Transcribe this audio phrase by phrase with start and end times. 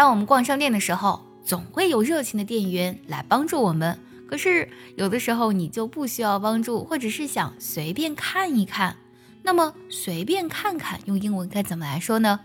[0.00, 3.98] 当我们逛商店的时候，总会有热情的店员来帮助我们。
[4.26, 8.96] 可是有的时候你就不需要帮助，或者是想随便看一看。
[9.42, 12.40] 那么随便看看用英文该怎么来说呢？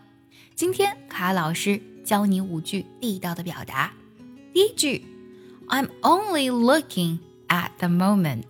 [0.53, 3.93] 今天卡老师教你五句地道的表达。
[4.51, 5.05] 第一句
[5.69, 8.43] ，I'm only looking at the moment。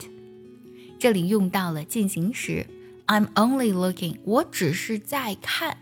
[0.97, 2.65] 这里用到了进行时
[3.05, 5.77] ，I'm only looking，我只是在看。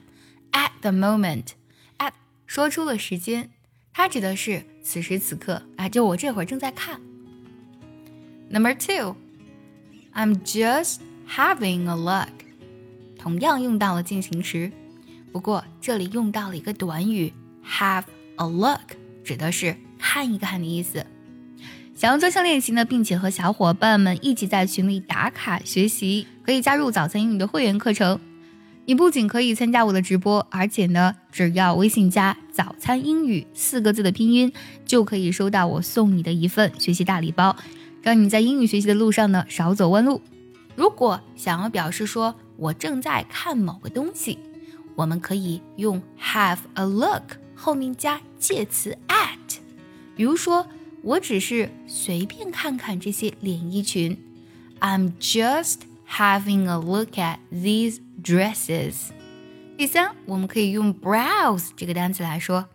[0.51, 1.51] At the moment
[2.53, 3.49] 说出了时间，
[3.91, 7.01] 它指的是此时此刻啊，就我这会儿正在看。
[8.47, 12.29] Number two，I'm just having a look，
[13.17, 14.71] 同样用到了进行时，
[15.31, 17.33] 不过这里用到了一个短语
[17.65, 18.03] have
[18.35, 21.03] a look，指的是看一看的意思。
[21.95, 28.19] 想要专项练习呢，并且和小伙伴们一起在群里打卡学习，可以加入早餐英语的会员课程。
[28.85, 34.51] 你不仅可以参加我的直播，而且呢，只要微信加“早餐英语”四个字的拼音，
[34.85, 37.55] 就可以收到我送你的一份学习大礼包。
[38.01, 40.21] 让你在英语学习的路上呢少走弯路。
[40.75, 44.37] 如果想要表示说我正在看某个东西，
[44.95, 49.59] 我们可以用 have a look 后面加介词 at。
[50.17, 50.67] 比如说，
[51.01, 54.17] 我只是随便看看这些连衣裙。
[54.81, 55.77] I'm just
[56.09, 59.09] having a look at these dresses。
[59.77, 62.69] 第三，我们可以用 browse 这个单词来说。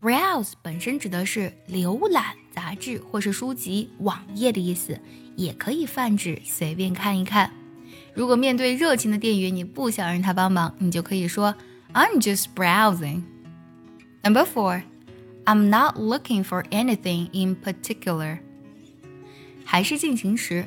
[0.00, 4.98] browse 本身指的是浏览杂志或是书籍网页的意思，
[5.36, 7.52] 也可以泛指随便看一看。
[8.14, 11.54] 如果面对热情的店员，你不想让他帮忙，你就可以说
[11.92, 13.22] I'm just browsing.
[14.22, 14.82] Number four,
[15.44, 18.38] I'm not looking for anything in particular.
[19.64, 20.64] 还是进行时，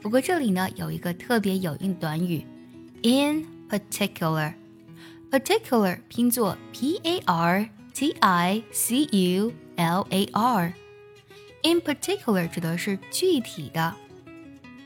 [0.00, 2.44] 不过这里呢有一个特别有用的短语
[3.02, 4.54] in particular.
[5.30, 7.68] Particular 拼作 p a r。
[7.98, 13.94] T I C U L A R，in particular 指的是具体的，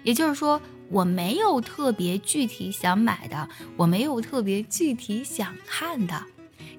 [0.04, 6.24] 也就是说，我没有特别具体想买的，我没有特别具体想看的。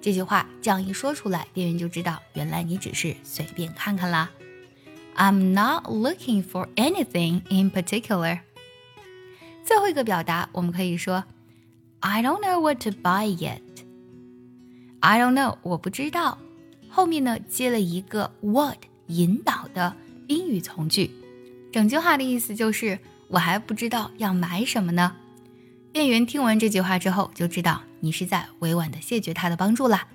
[0.01, 4.29] 这句话这样一说出来，店员就知道，原来你只是随便看看啦。
[5.17, 8.39] I'm not looking for anything in particular。
[9.65, 11.25] 最后一个表达，我们可以说
[12.01, 13.61] ，I don't know what to buy yet。
[14.99, 16.37] I don't know，我不知道。
[16.89, 19.95] 后面呢接了一个 what 引导的
[20.27, 21.09] 宾语从句，
[21.71, 25.15] 整句话的意思就是我还不知道要买什么呢。
[25.93, 30.07] 店员听完这句话之后就知道你是在委婉的谢绝他的帮助了。